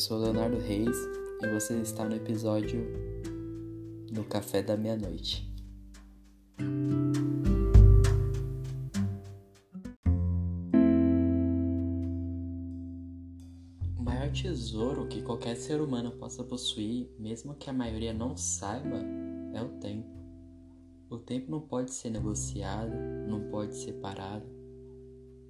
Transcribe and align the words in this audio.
sou 0.00 0.16
Leonardo 0.16 0.56
Reis 0.56 0.96
e 1.42 1.46
você 1.52 1.78
está 1.82 2.06
no 2.06 2.16
episódio 2.16 2.86
do 4.10 4.24
Café 4.24 4.62
da 4.62 4.74
Meia-Noite. 4.74 5.46
O 13.98 14.02
maior 14.02 14.32
tesouro 14.32 15.06
que 15.06 15.20
qualquer 15.20 15.54
ser 15.54 15.82
humano 15.82 16.12
possa 16.12 16.42
possuir, 16.42 17.10
mesmo 17.18 17.54
que 17.54 17.68
a 17.68 17.72
maioria 17.74 18.14
não 18.14 18.34
saiba, 18.34 19.04
é 19.52 19.60
o 19.60 19.68
tempo. 19.80 20.08
O 21.10 21.18
tempo 21.18 21.50
não 21.50 21.60
pode 21.60 21.92
ser 21.92 22.08
negociado, 22.08 22.96
não 23.28 23.50
pode 23.50 23.76
ser 23.76 23.92
parado, 24.00 24.46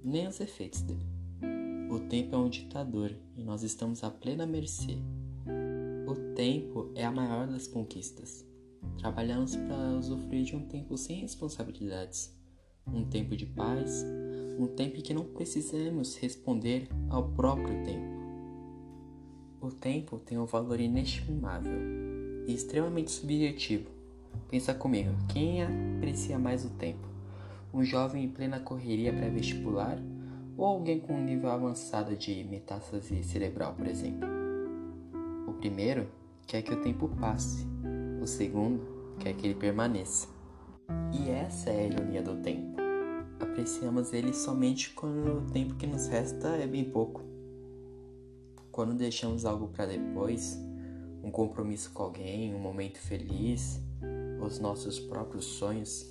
nem 0.03 0.27
os 0.27 0.41
efeitos 0.41 0.81
dele. 0.81 1.20
O 1.91 1.99
tempo 1.99 2.33
é 2.33 2.37
um 2.37 2.47
ditador 2.47 3.13
e 3.35 3.43
nós 3.43 3.63
estamos 3.63 4.01
à 4.01 4.09
plena 4.09 4.45
mercê. 4.45 4.97
O 6.07 6.15
tempo 6.33 6.89
é 6.95 7.03
a 7.03 7.11
maior 7.11 7.47
das 7.47 7.67
conquistas. 7.67 8.45
Trabalhamos 8.97 9.57
para 9.57 9.97
usufruir 9.99 10.45
de 10.45 10.55
um 10.55 10.65
tempo 10.65 10.97
sem 10.97 11.17
responsabilidades, 11.17 12.33
um 12.87 13.03
tempo 13.03 13.35
de 13.35 13.45
paz, 13.45 14.05
um 14.57 14.67
tempo 14.67 14.99
em 14.99 15.01
que 15.01 15.13
não 15.13 15.25
precisamos 15.25 16.15
responder 16.15 16.87
ao 17.09 17.27
próprio 17.33 17.83
tempo. 17.83 18.21
O 19.59 19.69
tempo 19.69 20.17
tem 20.17 20.37
um 20.37 20.45
valor 20.45 20.79
inestimável 20.79 21.77
e 22.47 22.53
extremamente 22.53 23.11
subjetivo. 23.11 23.89
Pensa 24.49 24.73
comigo, 24.73 25.11
quem 25.33 25.61
aprecia 25.61 26.39
mais 26.39 26.63
o 26.63 26.69
tempo? 26.69 27.05
Um 27.73 27.83
jovem 27.83 28.23
em 28.23 28.29
plena 28.29 28.61
correria 28.61 29.11
pré-vestibular 29.11 30.01
ou 30.57 30.65
alguém 30.65 30.99
com 30.99 31.13
um 31.13 31.23
nível 31.23 31.49
avançado 31.49 32.15
de 32.15 32.43
metástase 32.43 33.23
cerebral, 33.23 33.73
por 33.73 33.87
exemplo. 33.87 34.27
O 35.47 35.53
primeiro 35.53 36.09
quer 36.47 36.61
que 36.61 36.73
o 36.73 36.81
tempo 36.81 37.09
passe, 37.19 37.65
o 38.21 38.27
segundo 38.27 39.15
quer 39.19 39.33
que 39.33 39.47
ele 39.47 39.55
permaneça. 39.55 40.27
E 41.13 41.29
essa 41.29 41.69
é 41.69 41.81
a 41.81 41.87
ironia 41.87 42.21
do 42.21 42.37
tempo. 42.37 42.79
Apreciamos 43.39 44.13
ele 44.13 44.33
somente 44.33 44.91
quando 44.91 45.39
o 45.39 45.51
tempo 45.51 45.75
que 45.75 45.87
nos 45.87 46.07
resta 46.07 46.49
é 46.49 46.67
bem 46.67 46.85
pouco. 46.85 47.21
Quando 48.71 48.93
deixamos 48.93 49.45
algo 49.45 49.67
para 49.67 49.85
depois, 49.87 50.57
um 51.23 51.31
compromisso 51.31 51.91
com 51.91 52.03
alguém, 52.03 52.53
um 52.53 52.59
momento 52.59 52.97
feliz, 52.99 53.81
os 54.41 54.59
nossos 54.59 54.99
próprios 54.99 55.45
sonhos, 55.45 56.05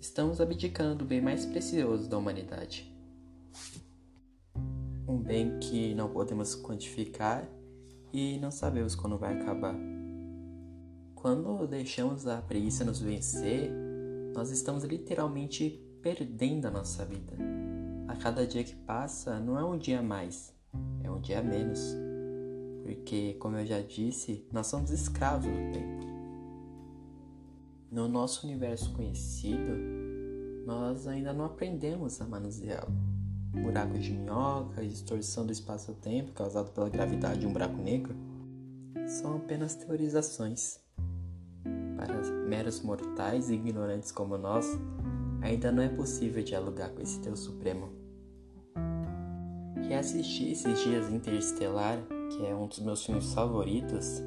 estamos 0.00 0.40
abdicando 0.40 0.96
do 0.96 1.04
bem 1.04 1.20
mais 1.20 1.46
precioso 1.46 2.08
da 2.08 2.18
humanidade 2.18 2.95
um 5.08 5.18
bem 5.18 5.58
que 5.58 5.94
não 5.94 6.08
podemos 6.10 6.54
quantificar 6.56 7.48
e 8.12 8.38
não 8.38 8.50
sabemos 8.50 8.94
quando 8.94 9.16
vai 9.16 9.40
acabar. 9.40 9.74
Quando 11.14 11.66
deixamos 11.66 12.26
a 12.26 12.40
preguiça 12.42 12.84
nos 12.84 13.00
vencer, 13.00 13.70
nós 14.34 14.50
estamos 14.50 14.84
literalmente 14.84 15.82
perdendo 16.02 16.66
a 16.66 16.70
nossa 16.70 17.04
vida. 17.04 17.36
A 18.08 18.16
cada 18.16 18.46
dia 18.46 18.64
que 18.64 18.74
passa 18.74 19.38
não 19.38 19.58
é 19.58 19.64
um 19.64 19.78
dia 19.78 20.00
a 20.00 20.02
mais, 20.02 20.54
é 21.02 21.10
um 21.10 21.20
dia 21.20 21.40
a 21.40 21.42
menos. 21.42 21.80
Porque, 22.82 23.34
como 23.34 23.56
eu 23.56 23.66
já 23.66 23.80
disse, 23.80 24.46
nós 24.52 24.68
somos 24.68 24.90
escravos 24.90 25.50
do 25.50 25.72
tempo. 25.72 26.06
No 27.90 28.08
nosso 28.08 28.46
universo 28.46 28.92
conhecido, 28.92 29.72
nós 30.64 31.06
ainda 31.06 31.32
não 31.32 31.44
aprendemos 31.44 32.20
a 32.20 32.26
manuseá-lo 32.26 33.05
buracos 33.62 34.04
de 34.04 34.12
minhoca 34.12 34.82
e 34.82 34.88
distorção 34.88 35.46
do 35.46 35.52
espaço-tempo 35.52 36.32
causado 36.32 36.70
pela 36.72 36.88
gravidade 36.88 37.40
de 37.40 37.46
um 37.46 37.52
buraco 37.52 37.76
negro 37.76 38.14
são 39.06 39.36
apenas 39.36 39.74
teorizações. 39.74 40.80
Para 41.96 42.20
meros 42.46 42.80
mortais 42.82 43.50
e 43.50 43.54
ignorantes 43.54 44.12
como 44.12 44.36
nós, 44.36 44.66
ainda 45.40 45.72
não 45.72 45.82
é 45.82 45.88
possível 45.88 46.42
dialogar 46.42 46.90
com 46.90 47.02
esse 47.02 47.18
Deus 47.20 47.40
Supremo. 47.40 47.90
Reassisti 49.88 50.50
esses 50.50 50.82
dias 50.82 51.10
Interestelar, 51.10 51.98
que 52.30 52.44
é 52.44 52.54
um 52.54 52.66
dos 52.66 52.80
meus 52.80 53.04
filmes 53.04 53.32
favoritos, 53.32 54.22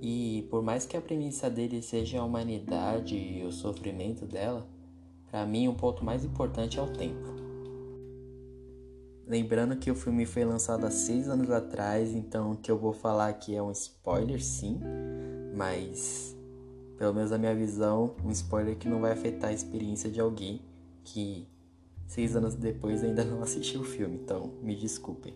e 0.00 0.46
por 0.48 0.62
mais 0.62 0.86
que 0.86 0.96
a 0.96 1.00
premissa 1.00 1.50
dele 1.50 1.82
seja 1.82 2.20
a 2.20 2.24
humanidade 2.24 3.16
e 3.16 3.44
o 3.44 3.52
sofrimento 3.52 4.24
dela, 4.24 4.66
para 5.30 5.44
mim 5.44 5.68
o 5.68 5.74
ponto 5.74 6.04
mais 6.04 6.24
importante 6.24 6.78
é 6.78 6.82
o 6.82 6.92
tempo. 6.92 7.39
Lembrando 9.30 9.76
que 9.76 9.92
o 9.92 9.94
filme 9.94 10.26
foi 10.26 10.44
lançado 10.44 10.84
há 10.84 10.90
seis 10.90 11.28
anos 11.28 11.52
atrás, 11.52 12.12
então 12.12 12.50
o 12.50 12.56
que 12.56 12.68
eu 12.68 12.76
vou 12.76 12.92
falar 12.92 13.28
aqui 13.28 13.54
é 13.54 13.62
um 13.62 13.70
spoiler, 13.70 14.42
sim, 14.42 14.80
mas 15.54 16.36
pelo 16.98 17.14
menos 17.14 17.30
a 17.30 17.38
minha 17.38 17.54
visão, 17.54 18.16
um 18.24 18.30
spoiler 18.32 18.76
que 18.76 18.88
não 18.88 19.00
vai 19.00 19.12
afetar 19.12 19.50
a 19.50 19.52
experiência 19.52 20.10
de 20.10 20.20
alguém 20.20 20.60
que 21.04 21.46
seis 22.08 22.34
anos 22.34 22.56
depois 22.56 23.04
ainda 23.04 23.22
não 23.22 23.40
assistiu 23.44 23.82
o 23.82 23.84
filme, 23.84 24.16
então 24.16 24.50
me 24.64 24.74
desculpem. 24.74 25.32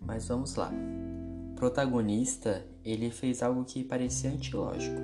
Mas 0.00 0.26
vamos 0.26 0.56
lá. 0.56 0.72
O 1.52 1.54
protagonista, 1.54 2.66
ele 2.84 3.12
fez 3.12 3.40
algo 3.40 3.64
que 3.64 3.84
parecia 3.84 4.30
antilógico. 4.30 5.00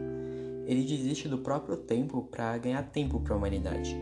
Ele 0.66 0.82
desiste 0.82 1.28
do 1.28 1.38
próprio 1.38 1.76
tempo 1.76 2.22
para 2.22 2.58
ganhar 2.58 2.82
tempo 2.82 3.20
para 3.20 3.34
a 3.34 3.36
humanidade. 3.36 3.96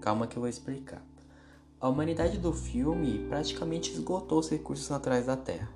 Calma 0.00 0.26
que 0.26 0.36
eu 0.36 0.40
vou 0.40 0.48
explicar. 0.48 1.13
A 1.84 1.88
humanidade 1.90 2.38
do 2.38 2.50
filme 2.50 3.26
praticamente 3.28 3.92
esgotou 3.92 4.38
os 4.38 4.48
recursos 4.48 4.88
naturais 4.88 5.26
da 5.26 5.36
Terra. 5.36 5.68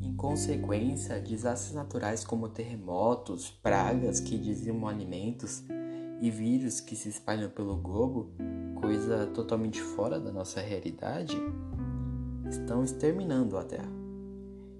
Em 0.00 0.14
consequência, 0.14 1.20
desastres 1.20 1.74
naturais 1.74 2.22
como 2.22 2.48
terremotos, 2.48 3.50
pragas 3.50 4.20
que 4.20 4.38
dizimam 4.38 4.88
alimentos 4.88 5.64
e 6.20 6.30
vírus 6.30 6.78
que 6.78 6.94
se 6.94 7.08
espalham 7.08 7.50
pelo 7.50 7.74
globo, 7.78 8.30
coisa 8.80 9.26
totalmente 9.26 9.82
fora 9.82 10.20
da 10.20 10.30
nossa 10.30 10.60
realidade, 10.60 11.36
estão 12.48 12.84
exterminando 12.84 13.58
a 13.58 13.64
Terra. 13.64 13.90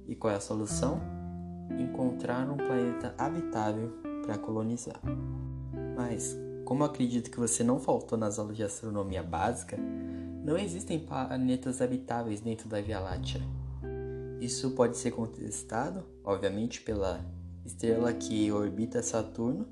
E 0.06 0.14
qual 0.14 0.32
é 0.32 0.36
a 0.36 0.40
solução? 0.40 1.00
Encontrar 1.80 2.48
um 2.48 2.56
planeta 2.56 3.12
habitável 3.18 3.90
para 4.22 4.38
colonizar. 4.38 5.00
Mas, 5.96 6.38
como 6.64 6.84
acredito 6.84 7.28
que 7.28 7.40
você 7.40 7.64
não 7.64 7.80
faltou 7.80 8.16
nas 8.16 8.38
aulas 8.38 8.56
de 8.56 8.62
astronomia 8.62 9.24
básica, 9.24 9.76
não 10.48 10.56
existem 10.56 10.98
planetas 10.98 11.82
habitáveis 11.82 12.40
dentro 12.40 12.70
da 12.70 12.80
Via 12.80 12.98
Láctea. 12.98 13.42
Isso 14.40 14.70
pode 14.70 14.96
ser 14.96 15.10
contestado, 15.10 16.04
obviamente, 16.24 16.80
pela 16.80 17.20
estrela 17.66 18.14
que 18.14 18.50
orbita 18.50 19.02
Saturno, 19.02 19.68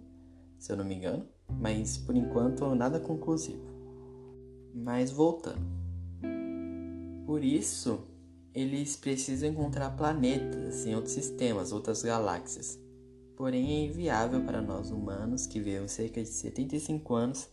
se 0.58 0.70
eu 0.70 0.76
não 0.76 0.84
me 0.84 0.94
engano, 0.94 1.26
mas 1.58 1.96
por 1.96 2.14
enquanto 2.14 2.74
nada 2.74 3.00
conclusivo. 3.00 3.64
Mas 4.74 5.10
voltando. 5.10 5.64
Por 7.24 7.42
isso, 7.42 8.06
eles 8.52 8.96
precisam 8.96 9.48
encontrar 9.48 9.96
planetas 9.96 10.84
em 10.84 10.94
outros 10.94 11.14
sistemas, 11.14 11.72
outras 11.72 12.02
galáxias. 12.02 12.78
Porém, 13.34 13.72
é 13.72 13.86
inviável 13.86 14.44
para 14.44 14.60
nós 14.60 14.90
humanos 14.90 15.46
que 15.46 15.58
vivemos 15.58 15.92
cerca 15.92 16.22
de 16.22 16.28
75 16.28 17.14
anos 17.14 17.48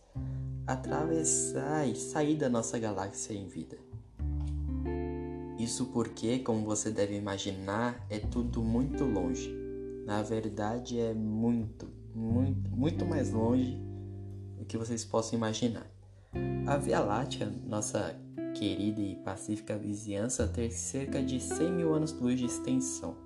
atravessar 0.66 1.86
e 1.86 1.94
sair 1.94 2.36
da 2.36 2.48
nossa 2.48 2.78
galáxia 2.78 3.34
em 3.34 3.46
vida. 3.46 3.76
Isso 5.58 5.86
porque, 5.86 6.38
como 6.40 6.64
você 6.64 6.90
deve 6.90 7.16
imaginar, 7.16 8.04
é 8.10 8.18
tudo 8.18 8.62
muito 8.62 9.04
longe. 9.04 9.54
Na 10.04 10.22
verdade, 10.22 10.98
é 10.98 11.14
muito, 11.14 11.88
muito, 12.14 12.70
muito 12.70 13.06
mais 13.06 13.30
longe 13.30 13.78
do 14.58 14.64
que 14.64 14.76
vocês 14.76 15.04
possam 15.04 15.38
imaginar. 15.38 15.86
A 16.66 16.76
Via 16.76 17.00
Láctea, 17.00 17.52
nossa 17.66 18.18
querida 18.54 19.00
e 19.00 19.16
pacífica 19.16 19.78
vizinhança, 19.78 20.46
tem 20.46 20.70
cerca 20.70 21.22
de 21.22 21.40
100 21.40 21.72
mil 21.72 21.94
anos-luz 21.94 22.38
de 22.38 22.46
extensão. 22.46 23.16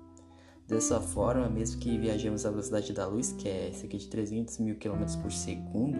Dessa 0.67 1.01
forma, 1.01 1.49
mesmo 1.49 1.79
que 1.79 1.97
viajemos 1.97 2.45
à 2.45 2.51
velocidade 2.51 2.93
da 2.93 3.07
luz, 3.07 3.31
que 3.31 3.49
é 3.49 3.71
cerca 3.73 3.97
de 3.97 4.07
300 4.07 4.59
mil 4.59 4.75
km 4.77 5.03
por 5.21 5.31
segundo, 5.31 5.97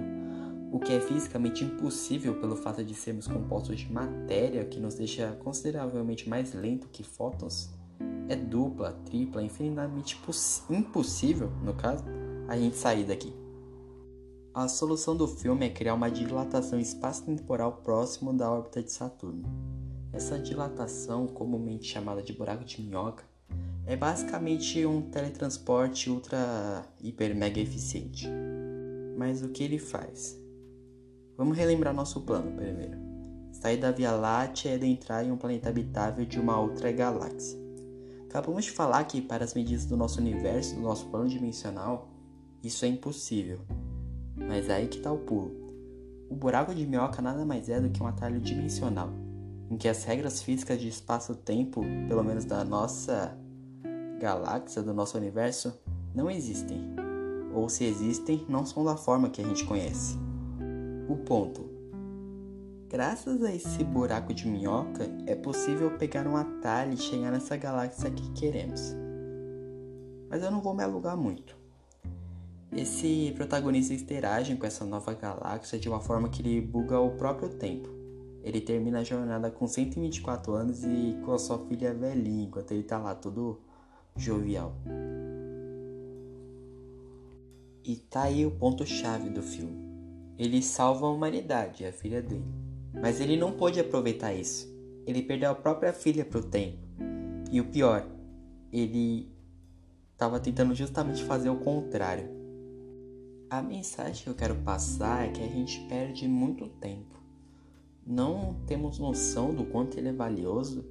o 0.72 0.80
que 0.80 0.94
é 0.94 1.00
fisicamente 1.00 1.64
impossível 1.64 2.40
pelo 2.40 2.56
fato 2.56 2.84
de 2.84 2.94
sermos 2.94 3.28
compostos 3.28 3.80
de 3.80 3.92
matéria 3.92 4.66
que 4.66 4.80
nos 4.80 4.96
deixa 4.96 5.38
consideravelmente 5.44 6.30
mais 6.30 6.54
lento 6.54 6.88
que 6.90 7.04
fótons, 7.04 7.70
é 8.28 8.36
dupla, 8.36 8.94
tripla, 9.06 9.42
infinitamente 9.42 10.18
impossível, 10.70 11.52
no 11.64 11.74
caso, 11.74 12.04
a 12.48 12.56
gente 12.56 12.78
sair 12.78 13.04
daqui. 13.04 13.34
A 14.54 14.68
solução 14.68 15.16
do 15.16 15.28
filme 15.28 15.66
é 15.66 15.70
criar 15.70 15.94
uma 15.94 16.10
dilatação 16.10 16.80
espaço-temporal 16.80 17.82
próximo 17.84 18.34
da 18.34 18.52
órbita 18.52 18.84
de 18.84 18.92
Saturno. 18.92 19.44
Essa 20.12 20.40
dilatação, 20.40 21.28
comumente 21.28 21.88
chamada 21.88 22.22
de 22.22 22.34
buraco 22.34 22.66
de 22.66 22.82
minhoca, 22.82 23.24
é 23.86 23.96
basicamente 23.96 24.86
um 24.86 25.02
teletransporte 25.02 26.10
ultra 26.10 26.86
hiper 27.02 27.36
mega 27.36 27.60
eficiente. 27.60 28.28
Mas 29.18 29.42
o 29.42 29.50
que 29.50 29.64
ele 29.64 29.80
faz? 29.80 30.40
Vamos 31.40 31.56
relembrar 31.56 31.94
nosso 31.94 32.20
plano 32.20 32.52
primeiro. 32.52 32.98
Sair 33.54 33.78
da 33.78 33.92
Via 33.92 34.12
Láctea 34.12 34.72
e 34.72 34.76
adentrar 34.76 35.24
em 35.24 35.32
um 35.32 35.38
planeta 35.38 35.70
habitável 35.70 36.26
de 36.26 36.38
uma 36.38 36.60
outra 36.60 36.92
galáxia. 36.92 37.58
Acabamos 38.30 38.66
de 38.66 38.72
falar 38.72 39.02
que, 39.06 39.22
para 39.22 39.46
as 39.46 39.54
medidas 39.54 39.86
do 39.86 39.96
nosso 39.96 40.20
universo, 40.20 40.76
do 40.76 40.82
nosso 40.82 41.06
plano 41.06 41.30
dimensional, 41.30 42.10
isso 42.62 42.84
é 42.84 42.90
impossível. 42.90 43.62
Mas 44.36 44.68
é 44.68 44.74
aí 44.74 44.88
que 44.90 44.98
está 44.98 45.14
o 45.14 45.18
pulo. 45.18 45.74
O 46.30 46.36
buraco 46.36 46.76
de 46.76 46.86
minhoca 46.86 47.22
nada 47.22 47.46
mais 47.46 47.70
é 47.70 47.80
do 47.80 47.90
que 47.90 48.04
um 48.04 48.08
atalho 48.08 48.42
dimensional, 48.42 49.10
em 49.72 49.78
que 49.78 49.88
as 49.88 50.04
regras 50.04 50.42
físicas 50.42 50.78
de 50.78 50.90
espaço-tempo, 50.90 51.82
pelo 52.06 52.22
menos 52.22 52.44
da 52.44 52.66
nossa 52.66 53.34
galáxia, 54.20 54.84
do 54.84 54.94
nosso 54.94 55.18
universo, 55.18 55.74
não 56.14 56.30
existem. 56.30 56.94
Ou 57.54 57.70
se 57.70 57.86
existem, 57.86 58.46
não 58.50 58.66
são 58.66 58.84
da 58.84 58.98
forma 58.98 59.30
que 59.30 59.42
a 59.42 59.46
gente 59.46 59.64
conhece. 59.64 60.28
O 61.10 61.18
ponto. 61.18 61.68
Graças 62.88 63.42
a 63.42 63.52
esse 63.52 63.84
buraco 63.84 64.32
de 64.32 64.48
minhoca, 64.48 65.10
é 65.26 65.34
possível 65.34 65.98
pegar 65.98 66.28
um 66.28 66.38
atalho 66.38 66.94
e 66.94 66.98
chegar 66.98 67.32
nessa 67.32 67.58
galáxia 67.58 68.12
que 68.12 68.32
queremos. 68.34 68.96
Mas 70.30 70.44
eu 70.44 70.52
não 70.52 70.62
vou 70.62 70.76
me 70.76 70.84
alugar 70.84 71.18
muito. 71.18 71.58
Esse 72.72 73.34
protagonista 73.36 73.92
interage 73.92 74.56
com 74.56 74.68
essa 74.68 74.86
nova 74.86 75.12
galáxia 75.16 75.80
de 75.80 75.90
uma 75.90 76.00
forma 76.00 76.30
que 76.30 76.44
ele 76.44 76.62
buga 76.62 77.00
o 77.00 77.18
próprio 77.18 77.50
tempo. 77.50 77.90
Ele 78.44 78.62
termina 78.62 79.00
a 79.00 79.04
jornada 79.04 79.50
com 79.50 79.66
124 79.66 80.54
anos 80.54 80.84
e 80.84 81.20
com 81.26 81.34
a 81.34 81.40
sua 81.40 81.58
filha 81.66 81.92
velhinha, 81.92 82.46
enquanto 82.46 82.72
ele 82.72 82.84
tá 82.84 83.00
lá 83.00 83.16
todo 83.16 83.60
jovial. 84.16 84.76
E 87.84 87.96
tá 87.96 88.26
aí 88.26 88.46
o 88.46 88.52
ponto-chave 88.52 89.32
do 89.32 89.42
filme. 89.42 89.89
Ele 90.40 90.62
salva 90.62 91.06
a 91.06 91.12
humanidade, 91.12 91.86
a 91.86 91.92
filha 91.92 92.22
dele. 92.22 92.46
Mas 92.94 93.20
ele 93.20 93.36
não 93.36 93.52
pôde 93.52 93.80
aproveitar 93.80 94.34
isso. 94.34 94.74
Ele 95.06 95.22
perdeu 95.22 95.52
a 95.52 95.56
própria 95.56 95.92
filha 95.92 96.24
pro 96.24 96.42
tempo. 96.42 96.80
E 97.52 97.60
o 97.60 97.66
pior, 97.66 98.08
ele 98.72 99.30
estava 100.14 100.40
tentando 100.40 100.74
justamente 100.74 101.24
fazer 101.24 101.50
o 101.50 101.60
contrário. 101.60 102.30
A 103.50 103.62
mensagem 103.62 104.24
que 104.24 104.30
eu 104.30 104.36
quero 104.36 104.56
passar 104.56 105.28
é 105.28 105.32
que 105.32 105.44
a 105.44 105.48
gente 105.48 105.80
perde 105.90 106.28
muito 106.28 106.68
tempo. 106.68 107.20
Não 108.06 108.56
temos 108.66 108.98
noção 108.98 109.54
do 109.54 109.66
quanto 109.66 109.98
ele 109.98 110.10
é 110.10 110.14
valioso 110.14 110.86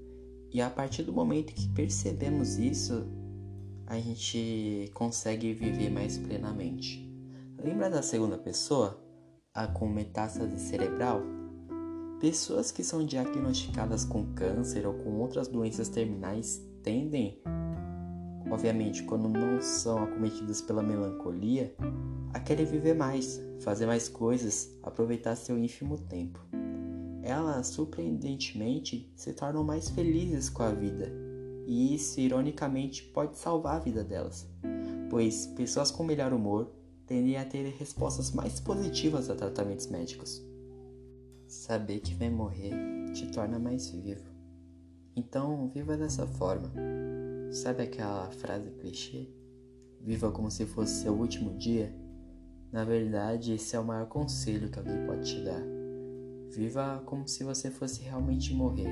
e 0.52 0.60
a 0.60 0.70
partir 0.70 1.02
do 1.02 1.12
momento 1.12 1.52
que 1.52 1.68
percebemos 1.68 2.58
isso, 2.58 3.06
a 3.86 3.98
gente 3.98 4.90
consegue 4.94 5.52
viver 5.52 5.90
mais 5.90 6.16
plenamente. 6.16 7.06
Lembra 7.62 7.90
da 7.90 8.02
segunda 8.02 8.38
pessoa? 8.38 9.07
A 9.58 9.66
com 9.66 9.88
metástase 9.88 10.56
cerebral? 10.56 11.20
Pessoas 12.20 12.70
que 12.70 12.84
são 12.84 13.04
diagnosticadas 13.04 14.04
com 14.04 14.32
câncer 14.32 14.86
ou 14.86 14.94
com 14.94 15.18
outras 15.18 15.48
doenças 15.48 15.88
terminais 15.88 16.62
tendem, 16.80 17.42
obviamente, 18.48 19.02
quando 19.02 19.28
não 19.28 19.60
são 19.60 20.04
acometidas 20.04 20.62
pela 20.62 20.80
melancolia, 20.80 21.74
a 22.32 22.38
querer 22.38 22.66
viver 22.66 22.94
mais, 22.94 23.42
fazer 23.58 23.86
mais 23.86 24.08
coisas, 24.08 24.78
aproveitar 24.80 25.34
seu 25.34 25.58
ínfimo 25.58 25.98
tempo. 25.98 26.38
Elas, 27.24 27.66
surpreendentemente, 27.66 29.12
se 29.16 29.32
tornam 29.32 29.64
mais 29.64 29.90
felizes 29.90 30.48
com 30.48 30.62
a 30.62 30.70
vida, 30.70 31.12
e 31.66 31.96
isso, 31.96 32.20
ironicamente, 32.20 33.02
pode 33.06 33.36
salvar 33.36 33.78
a 33.78 33.80
vida 33.80 34.04
delas, 34.04 34.48
pois 35.10 35.48
pessoas 35.48 35.90
com 35.90 36.04
melhor 36.04 36.32
humor 36.32 36.77
tendem 37.08 37.38
a 37.38 37.44
ter 37.44 37.74
respostas 37.78 38.30
mais 38.32 38.60
positivas 38.60 39.30
a 39.30 39.34
tratamentos 39.34 39.86
médicos. 39.86 40.44
Saber 41.48 42.00
que 42.00 42.14
vai 42.14 42.28
morrer 42.28 42.74
te 43.14 43.26
torna 43.32 43.58
mais 43.58 43.88
vivo. 43.88 44.28
Então, 45.16 45.68
viva 45.68 45.96
dessa 45.96 46.26
forma. 46.26 46.70
Sabe 47.50 47.82
aquela 47.82 48.30
frase 48.30 48.70
clichê? 48.72 49.26
Viva 50.00 50.30
como 50.30 50.50
se 50.50 50.66
fosse 50.66 51.02
seu 51.02 51.14
último 51.14 51.56
dia? 51.56 51.92
Na 52.70 52.84
verdade, 52.84 53.54
esse 53.54 53.74
é 53.74 53.80
o 53.80 53.84
maior 53.84 54.06
conselho 54.06 54.70
que 54.70 54.78
alguém 54.78 55.06
pode 55.06 55.34
te 55.34 55.42
dar. 55.42 55.62
Viva 56.50 57.02
como 57.06 57.26
se 57.26 57.42
você 57.42 57.70
fosse 57.70 58.02
realmente 58.02 58.54
morrer, 58.54 58.88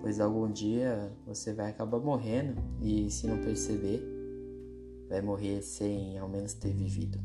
pois 0.00 0.20
algum 0.20 0.50
dia 0.50 1.12
você 1.26 1.52
vai 1.52 1.70
acabar 1.70 1.98
morrendo 1.98 2.62
e, 2.80 3.10
se 3.10 3.26
não 3.26 3.38
perceber, 3.38 4.11
vai 5.12 5.20
morrer 5.20 5.60
sem 5.60 6.16
ao 6.16 6.26
menos 6.26 6.54
ter 6.54 6.72
vivido. 6.72 7.20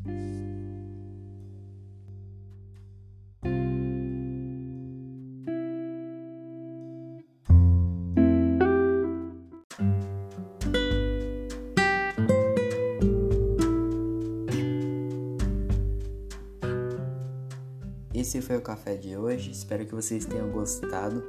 Esse 18.12 18.42
foi 18.42 18.58
o 18.58 18.60
café 18.60 18.96
de 18.96 19.16
hoje. 19.16 19.50
Espero 19.50 19.86
que 19.86 19.94
vocês 19.94 20.26
tenham 20.26 20.50
gostado. 20.50 21.24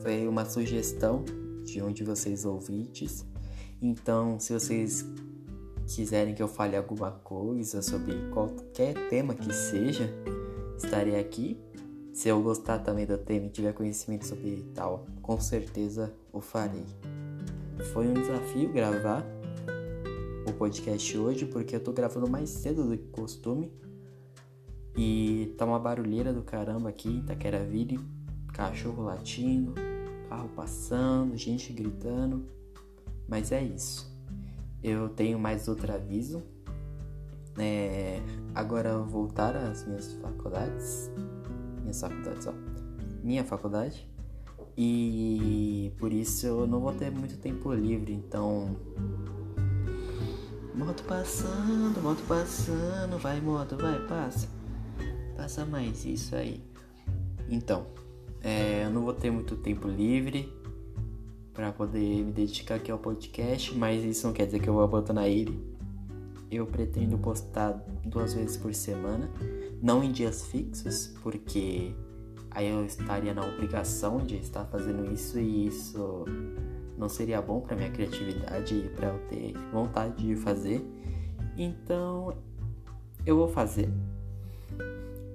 Foi 0.00 0.26
uma 0.26 0.44
sugestão 0.44 1.24
de 1.64 1.80
um 1.80 1.92
de 1.92 2.02
vocês 2.02 2.44
ouvintes. 2.44 3.24
Então, 3.80 4.40
se 4.40 4.52
vocês 4.52 5.04
quiserem 5.86 6.34
que 6.34 6.42
eu 6.42 6.48
fale 6.48 6.76
alguma 6.76 7.10
coisa 7.10 7.82
sobre 7.82 8.14
qualquer 8.30 9.08
tema 9.08 9.34
que 9.34 9.52
seja, 9.52 10.12
estarei 10.76 11.18
aqui. 11.18 11.58
Se 12.12 12.28
eu 12.28 12.40
gostar 12.42 12.78
também 12.78 13.06
do 13.06 13.18
tema 13.18 13.46
e 13.46 13.50
tiver 13.50 13.72
conhecimento 13.72 14.26
sobre 14.26 14.64
tal, 14.74 15.06
com 15.20 15.40
certeza 15.40 16.14
o 16.32 16.40
farei. 16.40 16.86
Foi 17.92 18.06
um 18.06 18.14
desafio 18.14 18.72
gravar 18.72 19.24
o 20.46 20.52
podcast 20.52 21.18
hoje, 21.18 21.44
porque 21.46 21.74
eu 21.74 21.80
tô 21.80 21.92
gravando 21.92 22.28
mais 22.28 22.50
cedo 22.50 22.84
do 22.84 22.96
que 22.96 23.08
costume 23.08 23.72
e 24.96 25.52
tá 25.58 25.64
uma 25.64 25.78
barulheira 25.78 26.32
do 26.32 26.42
caramba 26.42 26.88
aqui 26.88 27.08
em 27.08 27.18
Itaqueraville, 27.18 27.98
cachorro 28.52 29.02
latindo, 29.02 29.74
carro 30.28 30.48
passando, 30.54 31.36
gente 31.36 31.72
gritando. 31.72 32.46
Mas 33.26 33.50
é 33.50 33.62
isso. 33.62 34.13
Eu 34.84 35.08
tenho 35.08 35.38
mais 35.38 35.66
outro 35.66 35.90
aviso. 35.90 36.42
É, 37.58 38.20
agora 38.54 38.98
voltar 38.98 39.56
às 39.56 39.86
minhas 39.86 40.12
faculdades. 40.20 41.10
Minhas 41.80 41.98
faculdades, 41.98 42.46
ó. 42.46 42.52
Minha 43.22 43.44
faculdade. 43.44 44.06
E 44.76 45.90
por 45.98 46.12
isso 46.12 46.46
eu 46.46 46.66
não 46.66 46.80
vou 46.80 46.92
ter 46.92 47.10
muito 47.10 47.38
tempo 47.38 47.72
livre, 47.72 48.12
então. 48.12 48.76
Moto 50.74 51.02
passando, 51.04 52.02
moto 52.02 52.22
passando, 52.28 53.16
vai 53.18 53.40
moto, 53.40 53.78
vai, 53.78 53.98
passa. 54.06 54.48
Passa 55.34 55.64
mais 55.64 56.04
isso 56.04 56.36
aí. 56.36 56.62
Então, 57.48 57.86
é, 58.42 58.84
eu 58.84 58.90
não 58.90 59.02
vou 59.02 59.14
ter 59.14 59.30
muito 59.30 59.56
tempo 59.56 59.88
livre 59.88 60.52
para 61.54 61.72
poder 61.72 62.24
me 62.24 62.32
dedicar 62.32 62.74
aqui 62.74 62.90
ao 62.90 62.98
podcast, 62.98 63.74
mas 63.76 64.04
isso 64.04 64.26
não 64.26 64.34
quer 64.34 64.46
dizer 64.46 64.58
que 64.58 64.68
eu 64.68 64.74
vou 64.74 64.82
abandonar 64.82 65.28
ele. 65.28 65.58
Eu 66.50 66.66
pretendo 66.66 67.16
postar 67.16 67.72
duas 68.04 68.34
vezes 68.34 68.56
por 68.56 68.74
semana, 68.74 69.30
não 69.80 70.02
em 70.02 70.10
dias 70.10 70.44
fixos, 70.46 71.14
porque 71.22 71.94
aí 72.50 72.68
eu 72.68 72.84
estaria 72.84 73.32
na 73.32 73.46
obrigação 73.46 74.18
de 74.18 74.36
estar 74.36 74.64
fazendo 74.66 75.12
isso 75.12 75.38
e 75.38 75.68
isso 75.68 76.24
não 76.98 77.08
seria 77.08 77.40
bom 77.40 77.60
para 77.60 77.76
minha 77.76 77.90
criatividade 77.90 78.74
e 78.74 78.88
para 78.88 79.08
eu 79.08 79.18
ter 79.28 79.54
vontade 79.72 80.26
de 80.26 80.36
fazer. 80.36 80.84
Então, 81.56 82.36
eu 83.24 83.36
vou 83.36 83.48
fazer 83.48 83.88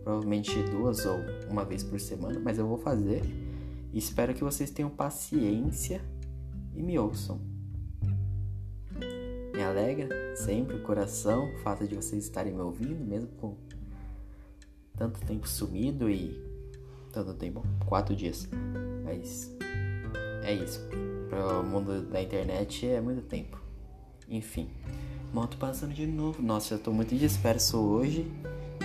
provavelmente 0.04 0.62
duas 0.64 1.06
ou 1.06 1.18
uma 1.50 1.64
vez 1.64 1.84
por 1.84 2.00
semana, 2.00 2.40
mas 2.44 2.58
eu 2.58 2.68
vou 2.68 2.78
fazer. 2.78 3.22
Espero 3.98 4.34
que 4.34 4.43
vocês 4.43 4.69
tenham 4.69 4.89
paciência 4.89 6.01
e 6.75 6.81
me 6.81 6.98
ouçam. 7.00 7.39
Me 9.53 9.63
alegra 9.63 10.36
sempre 10.36 10.75
o 10.75 10.84
coração 10.84 11.53
o 11.53 11.58
fato 11.60 11.88
de 11.88 11.96
vocês 11.96 12.24
estarem 12.24 12.53
me 12.53 12.62
ouvindo, 12.62 13.03
mesmo 13.03 13.27
com 13.39 13.58
tanto 14.96 15.19
tempo 15.22 15.48
sumido 15.48 16.10
e 16.10 16.39
tanto 17.12 17.34
tempo 17.34 17.63
quatro 17.86 18.15
dias. 18.15 18.48
Mas 19.03 19.51
é 20.43 20.53
isso. 20.53 20.81
Para 21.29 21.60
o 21.60 21.63
mundo 21.63 22.01
da 22.03 22.22
internet 22.22 22.88
é 22.88 23.01
muito 23.01 23.22
tempo. 23.22 23.60
Enfim, 24.27 24.69
moto 25.34 25.58
passando 25.58 25.93
de 25.93 26.05
novo. 26.05 26.41
Nossa, 26.41 26.75
eu 26.75 26.79
tô 26.79 26.91
muito 26.91 27.15
disperso 27.15 27.77
hoje. 27.77 28.31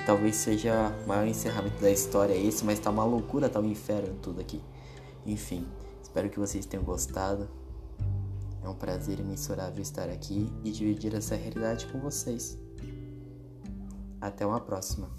Talvez 0.06 0.36
seja 0.36 0.92
o 1.04 1.08
maior 1.08 1.26
encerramento 1.26 1.80
da 1.80 1.90
história 1.90 2.34
esse, 2.34 2.64
mas 2.64 2.78
tá 2.78 2.90
uma 2.90 3.04
loucura, 3.04 3.48
tá 3.48 3.60
um 3.60 3.70
inferno 3.70 4.14
tudo 4.20 4.40
aqui. 4.40 4.60
Enfim, 5.26 5.66
espero 6.02 6.28
que 6.28 6.38
vocês 6.38 6.66
tenham 6.66 6.84
gostado. 6.84 7.48
É 8.62 8.68
um 8.68 8.74
prazer 8.74 9.20
imensurável 9.20 9.82
estar 9.82 10.08
aqui 10.08 10.50
e 10.64 10.70
dividir 10.70 11.14
essa 11.14 11.34
realidade 11.34 11.86
com 11.86 12.00
vocês. 12.00 12.58
Até 14.20 14.46
uma 14.46 14.60
próxima. 14.60 15.10